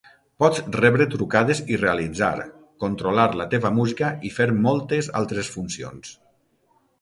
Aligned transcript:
Pots 0.43 0.59
rebre 0.75 1.05
trucades 1.15 1.59
i 1.73 1.77
realitzar, 1.81 2.31
controlar 2.85 3.27
la 3.43 3.47
teva 3.53 3.71
música 3.77 4.11
i 4.31 4.33
fer 4.39 4.49
moltes 4.65 5.13
altres 5.21 5.53
funcions. 5.59 6.17